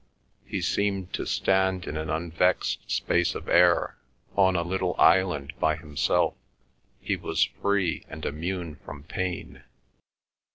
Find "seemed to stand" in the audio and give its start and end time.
0.63-1.85